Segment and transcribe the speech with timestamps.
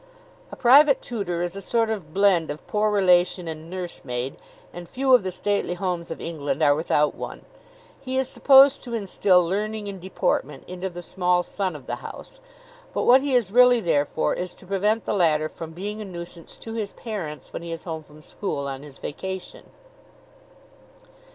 [0.51, 4.35] A private tutor is a sort of blend of poor relation and nursemaid,
[4.73, 7.45] and few of the stately homes of England are without one.
[7.99, 12.39] He is supposed to instill learning and deportment into the small son of the house;
[12.95, 16.05] but what he is really there for is to prevent the latter from being a
[16.05, 19.65] nuisance to his parents when he is home from school on his vacation.